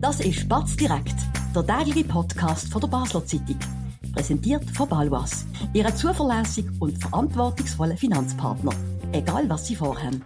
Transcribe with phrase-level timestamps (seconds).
[0.00, 1.14] Das ist Batz direkt,
[1.54, 3.58] der tägliche Podcast von der Basler Zeitung.
[4.14, 8.72] Präsentiert von Balwas, Ihrem zuverlässigen und verantwortungsvollen Finanzpartner.
[9.12, 10.24] Egal was Sie vorhaben.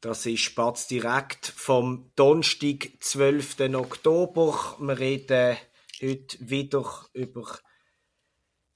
[0.00, 3.60] Das ist Spatz direkt vom Donnerstag, 12.
[3.76, 4.76] Oktober.
[4.80, 5.56] Wir reden
[6.02, 7.44] heute wieder über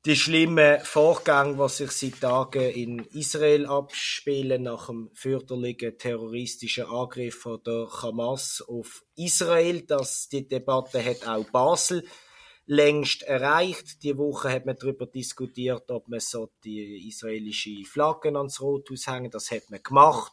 [0.06, 7.40] die schlimmen Vorgänge, die sich seit Tagen in Israel abspielen, nach dem fürchterlichen terroristischen Angriff
[7.40, 9.82] von der Hamas auf Israel.
[9.82, 12.06] Das, die Debatte hat auch Basel
[12.66, 14.04] längst erreicht.
[14.04, 19.32] Die Woche hat man darüber diskutiert, ob man so die israelische Flaggen ans Rothaus hängen.
[19.32, 20.32] Das hat man gemacht.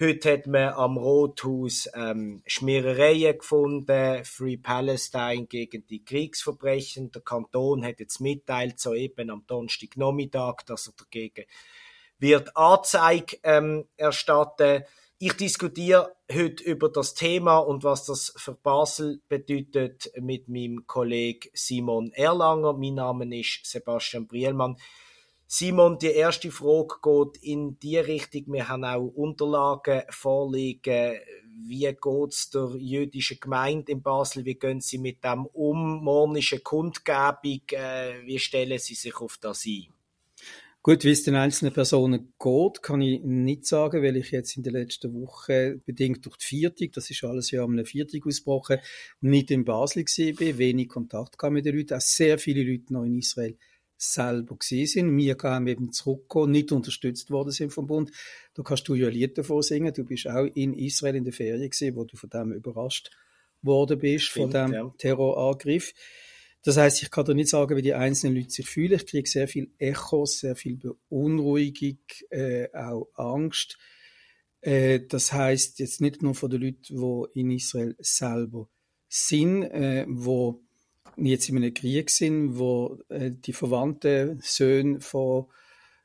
[0.00, 7.10] Heute hat man am Rothaus ähm, Schmierereien gefunden, Free Palestine gegen die Kriegsverbrechen.
[7.10, 11.46] Der Kanton hat jetzt mitteilt, soeben am Donnerstagnachmittag, dass er dagegen
[12.20, 14.84] wird Anzeige ähm, erstatten.
[15.18, 21.50] Ich diskutiere heute über das Thema und was das für Basel bedeutet mit meinem Kollegen
[21.54, 22.74] Simon Erlanger.
[22.74, 24.76] Mein Name ist Sebastian Brielmann.
[25.50, 28.52] Simon, die erste Frage geht in die Richtung.
[28.52, 31.14] Wir haben auch Unterlagen vorliegen.
[31.66, 34.44] Wie geht es der jüdischen Gemeinde in Basel?
[34.44, 36.04] Wie gehen sie mit dem um?
[36.04, 39.86] Mornische Kundgebung, äh, wie stellen sie sich auf das ein?
[40.82, 44.64] Gut, wie es den einzelnen Personen geht, kann ich nicht sagen, weil ich jetzt in
[44.64, 48.80] der letzten Woche, bedingt durch die Viertig, das ist alles ja am Viertig ausgebrochen,
[49.22, 53.04] nicht in Basel war, wenig Kontakt kam mit den Leuten, auch sehr viele Leute noch
[53.04, 53.56] in Israel
[53.98, 55.16] selber gesehen sind.
[55.16, 58.12] Wir kamen eben zurückgekommen, nicht unterstützt worden sind vom Bund.
[58.54, 59.92] Da kannst du ja Lied davon singen.
[59.92, 63.10] Du bist auch in Israel in der Ferien gesehen, wo du von dem überrascht
[63.60, 64.94] worden bist, Stimmt, von dem ja.
[64.98, 65.92] Terrorangriff.
[66.62, 68.94] Das heißt, ich kann dir nicht sagen, wie die einzelnen Leute sich fühlen.
[68.94, 71.98] Ich kriege sehr viel Echos, sehr viel Beunruhigung,
[72.30, 73.78] äh, auch Angst.
[74.60, 78.68] Äh, das heißt jetzt nicht nur von den Leuten, die in Israel selber
[79.08, 80.62] sind, äh, wo
[81.26, 85.46] jetzt in einem Krieg sind, wo äh, die Verwandten, Söhne von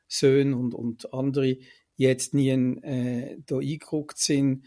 [0.08, 1.56] Söhnen und, und andere
[1.96, 4.64] jetzt nie äh, da eingerückt sind,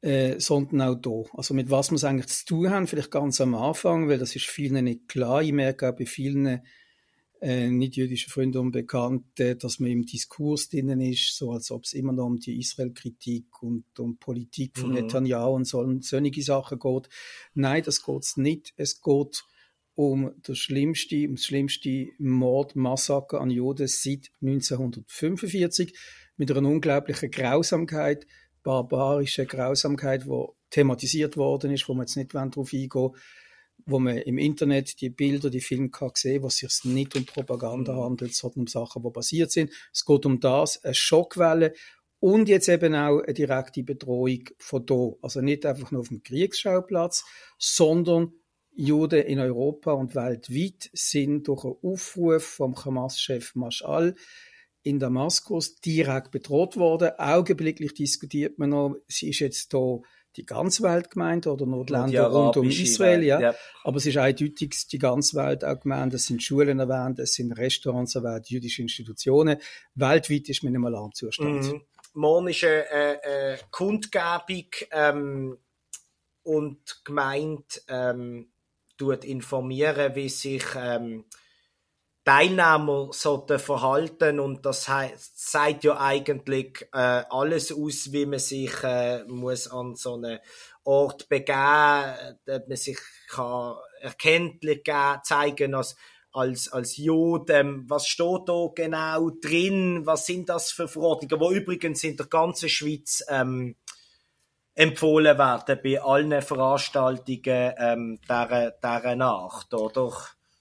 [0.00, 1.36] äh, sondern auch da.
[1.36, 4.36] Also mit was wir es eigentlich zu tun haben, vielleicht ganz am Anfang, weil das
[4.36, 5.42] ist vielen nicht klar.
[5.42, 6.60] Ich merke auch bei vielen
[7.40, 11.92] äh, nicht-jüdischen Freunden und Bekannten, dass man im Diskurs drinnen ist, so als ob es
[11.92, 14.94] immer noch um die Israel-Kritik und um Politik von mhm.
[14.94, 17.08] Netanyahu und so und solche Sachen geht.
[17.54, 18.72] Nein, das geht nicht.
[18.76, 19.44] Es geht
[19.94, 25.96] um das schlimmste, um das schlimmste Mordmassaker an Juden seit 1945
[26.36, 28.26] mit einer unglaublichen Grausamkeit,
[28.62, 33.12] barbarische Grausamkeit, wo thematisiert worden ist, wo man jetzt nicht darauf eingehen
[33.86, 37.92] wo man im Internet die Bilder, die Filme kann sehen, was sich nicht um Propaganda
[37.92, 38.00] mhm.
[38.00, 39.72] handelt, sondern um Sachen, die passiert sind.
[39.92, 41.74] Es geht um das, eine Schockwelle
[42.20, 45.12] und jetzt eben auch eine direkte Bedrohung von da.
[45.20, 47.24] Also nicht einfach nur auf dem Kriegsschauplatz,
[47.58, 48.32] sondern
[48.74, 54.14] Juden in Europa und weltweit sind durch einen Aufruf vom Hamas-Chef Mashal
[54.82, 57.12] in Damaskus direkt bedroht worden.
[57.18, 59.98] Augenblicklich diskutiert man noch, sie ist jetzt da
[60.36, 63.40] die ganze Welt gemeint oder nur die Länder rund um Israel, ja.
[63.40, 63.54] ja.
[63.84, 66.12] Aber es ist eindeutig die ganze Welt auch gemeint.
[66.12, 69.58] Es sind Schulen erwähnt, es sind Restaurants erwähnt, jüdische Institutionen.
[69.94, 71.72] Weltweit ist man im Alarmzustand.
[71.72, 71.82] Mhm.
[72.14, 75.58] Morgen ist eine Kundgebung ähm,
[76.42, 78.48] und gemeint, ähm,
[78.96, 81.24] tut informieren, wie sich ähm,
[82.24, 84.40] Teilnehmer sollten verhalten.
[84.40, 89.94] Und das heißt, sagt ja eigentlich äh, alles aus, wie man sich äh, muss an
[89.94, 90.38] so einen
[90.84, 94.82] Ort begeben, dass man sich kann erkenntlich
[95.22, 95.96] zeigen als
[96.34, 102.02] als, als Juden, was steht da genau drin, was sind das für Verordnungen, wo übrigens
[102.02, 103.76] in der ganzen Schweiz ähm,
[104.74, 110.12] empfohlen werden bei allen Veranstaltungen ähm, dieser, dieser Nacht, oder?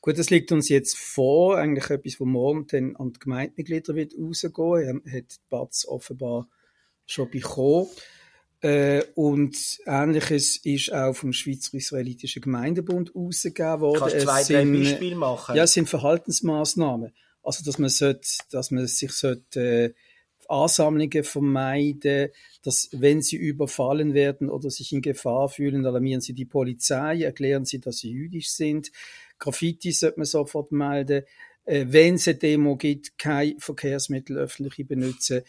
[0.01, 4.13] Gut, das liegt uns jetzt vor, eigentlich etwas, wo morgen dann an die Gemeindemitglieder wird
[4.19, 5.01] rausgehen.
[5.06, 6.47] Er hat Batz offenbar
[7.06, 7.88] schon bekommen.
[8.60, 14.00] Äh, und Ähnliches ist auch vom Schweizer-Israelitischen Gemeindebund rausgegeben worden.
[14.00, 15.56] Kannst du zwei, drei Beispiele machen?
[15.56, 17.13] Ja, es sind Verhaltensmaßnahmen.
[17.42, 19.94] Also, dass man, sollte, dass man sich sollte, äh,
[20.50, 22.30] Ansammlungen vermeiden,
[22.63, 27.66] dass wenn sie überfallen werden oder sich in Gefahr fühlen, alarmieren sie die Polizei, erklären
[27.66, 28.92] sie, dass sie jüdisch sind.
[29.40, 31.24] Graffiti sollte man sofort melden.
[31.66, 35.42] Äh, wenn es eine Demo gibt, kein Verkehrsmittel öffentliche benutzen,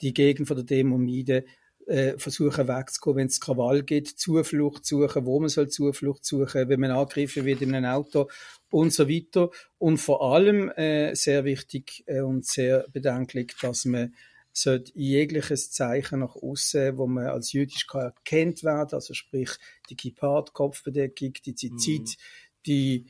[0.00, 1.44] die Gegend von der Demo meiden,
[1.86, 6.80] äh, versuchen wegzukommen, wenn es Krawall gibt, Zuflucht suchen, wo man soll Zuflucht suchen, wenn
[6.80, 8.28] man angegriffen wird in einem Auto
[8.70, 9.50] und so weiter.
[9.78, 14.14] Und vor allem äh, sehr wichtig äh, und sehr bedenklich, dass man
[14.54, 19.50] sollte jegliches Zeichen nach außen, wo man als jüdisch kann erkennt werden, also sprich
[19.90, 22.62] die Kippat, Kopfbedeckung, die Zizit, mhm.
[22.64, 23.06] die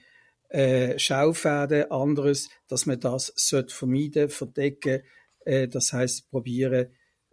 [0.49, 5.02] äh, Schaufäden, anderes, dass man das sollte vermeiden, verdecken,
[5.44, 6.88] äh, das heißt probieren,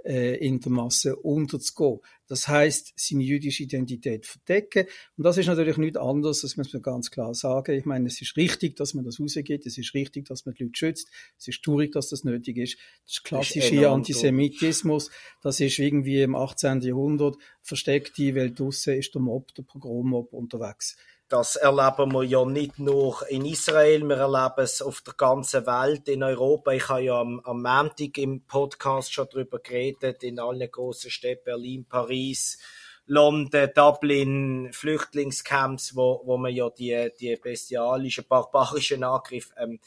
[0.06, 2.00] äh, in der Masse unterzugehen.
[2.28, 4.88] Das heißt, seine jüdische Identität verdecken.
[5.18, 7.78] Und das ist natürlich nicht anders, das muss man ganz klar sagen.
[7.78, 10.64] Ich meine, es ist richtig, dass man das rausgeht, es ist richtig, dass man die
[10.64, 12.78] Leute schützt, es ist traurig, dass das nötig ist.
[13.04, 15.12] Das ist klassische Antisemitismus,
[15.42, 16.82] das ist irgendwie im 18.
[16.82, 20.96] Jahrhundert versteckt, die Welt draussen ist der Mob, der Pogrommob unterwegs.
[21.32, 26.10] Das erleben wir ja nicht nur in Israel, wir erleben es auf der ganzen Welt,
[26.10, 26.72] in Europa.
[26.72, 31.46] Ich habe ja am, am Montag im Podcast schon darüber geredet, in allen großen Städten,
[31.46, 32.60] Berlin, Paris,
[33.06, 39.80] London, Dublin, Flüchtlingscamps, wo, wo man ja die, die bestialischen, barbarischen Angriffe ähm,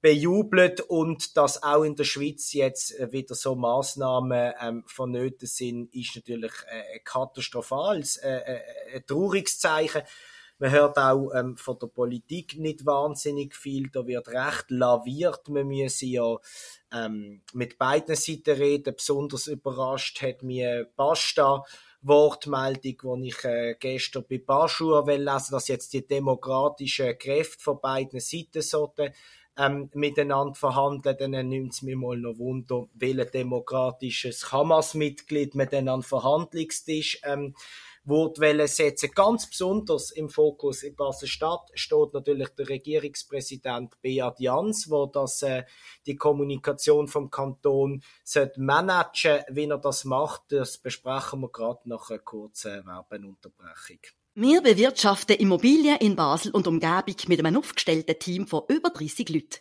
[0.00, 6.16] bejubelt und dass auch in der Schweiz jetzt wieder so Maßnahmen ähm, vonnöten sind, ist
[6.16, 8.60] natürlich äh, katastrophales, äh, äh,
[8.96, 10.02] ein trauriges Zeichen.
[10.60, 13.88] Man hört auch ähm, von der Politik nicht wahnsinnig viel.
[13.88, 15.48] Da wird recht laviert.
[15.48, 16.36] Man müsse ja
[16.92, 18.94] ähm, mit beiden Seiten reden.
[18.94, 21.64] Besonders überrascht hat mir Basta.
[22.02, 28.20] Wortmeldung, die ich äh, gestern bei Baschur lesen dass jetzt die demokratischen Kräfte von beiden
[28.20, 29.12] Seiten sollten
[29.58, 35.88] ähm, miteinander verhandeln, dann nimmt es mir mal noch Wunder, welches demokratisches Hamas-Mitglied man dann
[35.88, 37.54] an Verhandlungstisch ähm,
[38.10, 39.10] Wortwelle setzen.
[39.14, 45.64] Ganz besonders im Fokus in Basel-Stadt steht natürlich der Regierungspräsident Beat Jans, wo das, äh,
[46.04, 49.42] die Kommunikation vom Kanton sollte managen.
[49.48, 54.00] Wie er das macht, das besprechen wir gerade nach einer kurzen Werbeunterbrechung.
[54.34, 59.58] Wir bewirtschaften Immobilien in Basel und Umgebung mit einem aufgestellten Team von über 30 Leuten.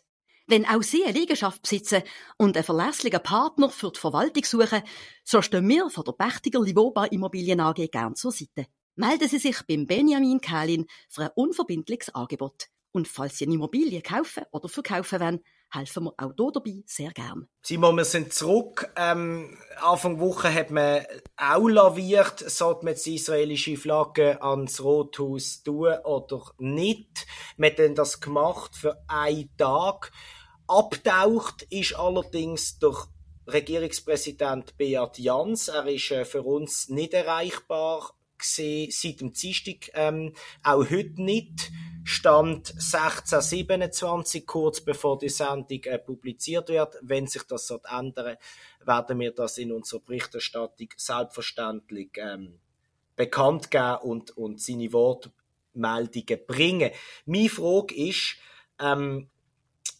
[0.49, 2.01] Wenn auch Sie eine Liegenschaft besitzen
[2.37, 4.81] und einen verlässlichen Partner für die Verwaltung suchen,
[5.23, 8.65] so stehen wir von der Pächtiger Livoba Immobilien AG gern zur Seite.
[8.95, 12.65] Melden Sie sich beim Benjamin Kählin für ein unverbindliches Angebot.
[12.91, 15.39] Und falls Sie eine Immobilie kaufen oder verkaufen wollen,
[15.71, 17.47] helfen wir auch hier dabei sehr gern.
[17.61, 18.91] Simon, wir sind zurück.
[18.95, 21.05] Ähm, Anfang Woche hat man
[21.37, 27.27] auch laviert, sollte man die israelische Flagge ans Rothaus tun oder nicht.
[27.57, 30.11] Man hat das gemacht für einen Tag.
[30.69, 33.07] Abtaucht ist allerdings durch
[33.47, 35.67] Regierungspräsident Beat Jans.
[35.67, 41.71] Er ist äh, für uns nicht erreichbar gesehen, seit dem Dienstag, ähm, auch heute nicht.
[42.03, 46.97] Stand 1627, kurz bevor die Sendung äh, publiziert wird.
[47.01, 48.37] Wenn sich das so ändern,
[48.85, 52.59] werden wir das in unserer Berichterstattung selbstverständlich ähm,
[53.15, 56.91] bekannt geben und, und seine Wortmeldungen bringen.
[57.25, 58.35] Meine Frage ist,
[58.79, 59.31] ähm,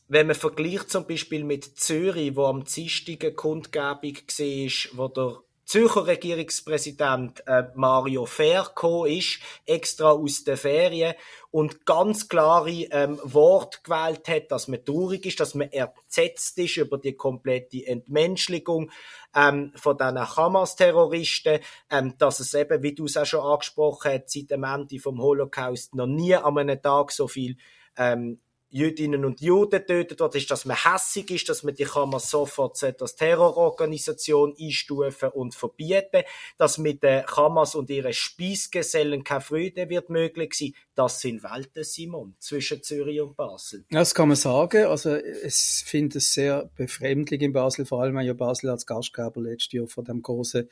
[0.09, 5.37] wenn man vergleicht zum Beispiel mit Zürich, wo am Dienstag eine Kundgebung war, wo der
[5.65, 8.71] Zürcher Regierungspräsident äh, Mario Fair
[9.05, 11.13] ist, extra aus den Ferien
[11.51, 16.77] und ganz klare ähm, Wort gewählt hat, dass man traurig ist, dass man entsetzt ist
[16.77, 18.89] über die komplette Entmenschligung
[19.35, 21.59] ähm, von diesen Hamas-Terroristen,
[21.91, 25.21] ähm, dass es eben, wie du es auch schon angesprochen hast, seit dem Ende vom
[25.21, 27.57] Holocaust noch nie an einem Tag so viel
[27.95, 28.39] ähm,
[28.71, 32.19] Jüdinnen und Juden tötet wird, ist, dass man hässig ist, dass man die kann man
[32.19, 36.23] sofort als Terrororganisation einstufen und verbieten,
[36.57, 40.73] dass mit den Hamas und ihren Speisgesellen keine Freude wird möglich sein.
[40.93, 43.85] Das sind Welten, Simon, zwischen Zürich und Basel.
[43.89, 44.85] Das kann man sagen.
[44.85, 49.41] Also, es finde es sehr befremdlich in Basel, vor allem, weil ja Basel als Gastgeber
[49.41, 50.69] letztes Jahr von dem großen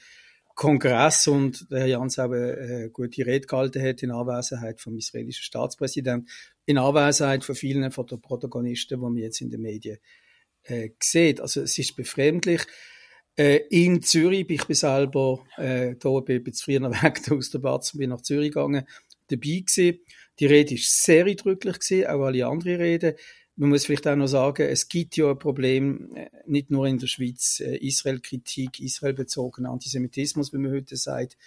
[0.58, 5.44] Kongress und der Herr Jans auch eine gute Rede gehalten hat in Anwesenheit vom israelischen
[5.44, 6.28] Staatspräsidenten,
[6.66, 10.00] in Anwesenheit von vielen von den Protagonisten, die man jetzt in den Medien
[10.64, 11.42] äh, sieht.
[11.42, 12.64] Also es ist befremdlich.
[13.38, 17.96] Äh, in Zürich bin ich selber äh, da bin ich früher weg aus der Batz
[17.96, 18.88] bin nach Zürich gegangen,
[19.28, 20.00] dabei gewesen.
[20.40, 23.14] Die Rede ist sehr eindrücklich gewesen, auch alle anderen Reden.
[23.60, 27.00] Man muss vielleicht auch noch sagen, es gibt ja ein Problem, äh, nicht nur in
[27.00, 31.38] der Schweiz, äh, Israel-Kritik, Israel-bezogener Antisemitismus, wie man heute sagt,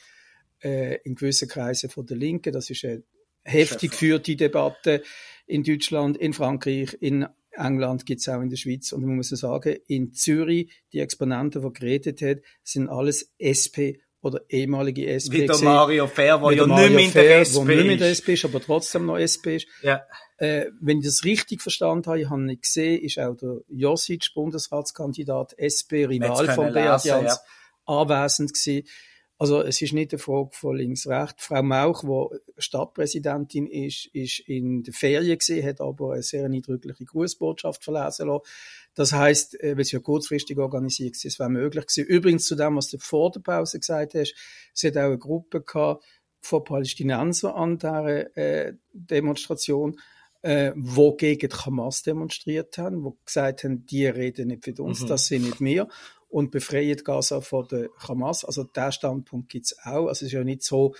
[0.61, 2.52] äh, in gewissen Kreisen von der Linken.
[2.52, 3.05] Das ist eine
[3.45, 5.05] heftig geführte Debatte
[5.47, 8.93] in Deutschland, in Frankreich, in England gibt es auch in der Schweiz.
[8.93, 14.43] Und man muss sagen, in Zürich, die Exponenten, die geredet haben, sind alles SP oder
[14.49, 15.33] ehemalige SP.
[15.33, 17.57] Wie der Mario Fair, der ja nicht mehr in der SP ist.
[17.57, 19.67] nicht mehr in der SP ist, aber trotzdem noch SP ist.
[19.83, 20.03] Ja.
[20.37, 24.33] Äh, wenn ich das richtig verstanden habe, ich habe nicht gesehen, ist auch der Josic,
[24.35, 27.37] Bundesratskandidat, SP, Rival von Beat Jans, ja.
[27.87, 28.87] anwesend gewesen.
[29.41, 31.47] Also es ist nicht eine Frage von links-rechts.
[31.47, 37.07] Frau Mauch, die Stadtpräsidentin ist, ist in der Ferien gesehen, hat aber eine sehr eindrückliche
[37.07, 38.45] Grußbotschaft verlesen lassen.
[38.95, 42.07] Das heißt, äh, weil es ja kurzfristig organisiert war, es wäre möglich gewesen.
[42.07, 44.35] Übrigens zu dem, was du vor der Pause gesagt hast,
[44.75, 46.05] es hat auch eine Gruppe gehabt
[46.43, 49.99] von Palästinensern an dieser äh, Demonstration,
[50.43, 55.01] äh, wo gegen die Hamas demonstriert haben, wo gesagt haben, die reden nicht für uns,
[55.01, 55.07] mhm.
[55.07, 55.89] das sind nicht wir
[56.31, 58.45] und befreien Gaza von der Hamas.
[58.45, 60.07] Also der Standpunkt gibt's auch.
[60.07, 60.95] Also es ist ja nicht so,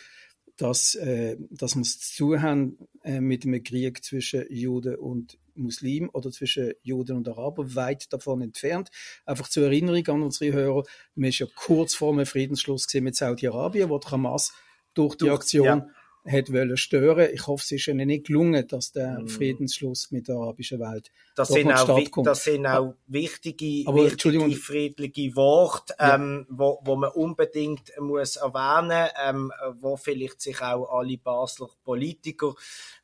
[0.57, 6.11] dass, äh, dass wir es zu haben äh, mit einem Krieg zwischen Juden und Muslimen
[6.11, 8.91] oder zwischen Juden und Araber, weit davon entfernt.
[9.25, 10.85] Einfach zur Erinnerung an unsere Hörer,
[11.15, 14.53] wir ist ja kurz vor einem Friedensschluss mit Saudi-Arabien, wo die Hamas
[14.95, 15.89] durch die Aktion ja
[16.27, 17.31] hat wollen stören.
[17.33, 19.29] Ich hoffe, es ist ihnen nicht gelungen, dass der mm.
[19.29, 25.35] Friedensschluss mit der arabischen Welt das sind auch, Das sind auch wichtige, Aber, wichtige friedliche
[25.37, 26.17] Worte, ja.
[26.17, 32.55] ähm, wo, wo man unbedingt muss erwähnen, ähm, wo vielleicht sich auch alle Basler Politiker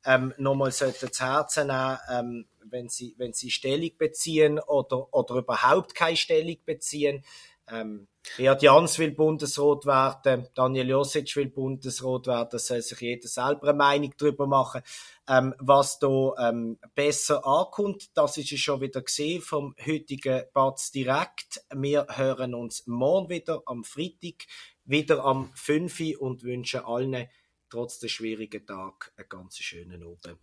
[0.04, 5.37] ähm, nochmal sollten zu Herzen nehmen, ähm, wenn sie, wenn sie Stellung beziehen oder, oder
[5.37, 7.25] überhaupt keine Stellung beziehen.
[7.68, 13.28] Ähm, Beat Jans will Bundesrat werden, Daniel Josic will Bundesrat werden, da soll sich jeder
[13.28, 14.82] selber eine Meinung darüber machen,
[15.28, 18.11] ähm, was da ähm, besser ankommt.
[18.14, 21.64] Das ist es schon wieder gesehen vom heutigen Batz direkt.
[21.75, 24.46] Wir hören uns morgen wieder am Freitag,
[24.85, 27.28] wieder am 5 und wünschen allen
[27.68, 30.38] trotz des schwierigen Tag einen ganz schönen Abend.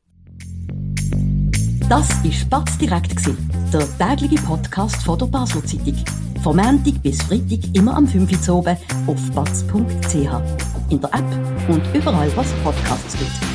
[1.90, 3.16] Das war Spatz direkt,
[3.72, 5.96] der tägliche Podcast von der Basel Zeitung.
[6.44, 8.78] Vom Montag bis Freitag immer am 5 Uhr
[9.08, 10.16] auf batz.ch.
[10.90, 13.53] In der App und überall, was Podcasts gibt.